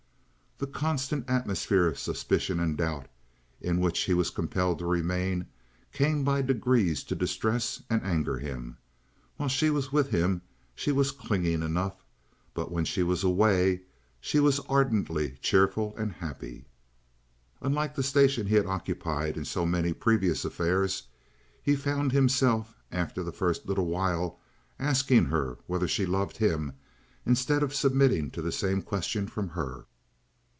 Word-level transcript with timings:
The 0.63 0.67
constant 0.67 1.27
atmosphere 1.27 1.87
of 1.87 1.97
suspicion 1.97 2.59
and 2.59 2.77
doubt 2.77 3.07
in 3.61 3.79
which 3.79 4.01
he 4.01 4.13
was 4.13 4.29
compelled 4.29 4.77
to 4.77 4.85
remain, 4.85 5.47
came 5.91 6.23
by 6.23 6.43
degrees 6.43 7.03
to 7.05 7.15
distress 7.15 7.81
and 7.89 8.03
anger 8.03 8.37
him. 8.37 8.77
While 9.37 9.49
she 9.49 9.71
was 9.71 9.91
with 9.91 10.11
him 10.11 10.43
she 10.75 10.91
was 10.91 11.09
clinging 11.09 11.63
enough, 11.63 12.05
but 12.53 12.71
when 12.71 12.85
she 12.85 13.01
was 13.01 13.23
away 13.23 13.81
she 14.19 14.39
was 14.39 14.59
ardently 14.69 15.31
cheerful 15.41 15.95
and 15.97 16.11
happy. 16.13 16.65
Unlike 17.61 17.95
the 17.95 18.03
station 18.03 18.45
he 18.45 18.53
had 18.53 18.67
occupied 18.67 19.37
in 19.37 19.45
so 19.45 19.65
many 19.65 19.93
previous 19.93 20.45
affairs, 20.45 21.07
he 21.63 21.75
found 21.75 22.11
himself, 22.11 22.75
after 22.91 23.23
the 23.23 23.31
first 23.33 23.65
little 23.65 23.87
while, 23.87 24.37
asking 24.77 25.25
her 25.25 25.57
whether 25.65 25.87
she 25.87 26.05
loved 26.05 26.37
him 26.37 26.73
instead 27.25 27.63
of 27.63 27.73
submitting 27.73 28.29
to 28.29 28.43
the 28.43 28.51
same 28.51 28.83
question 28.83 29.25
from 29.25 29.49
her. 29.49 29.87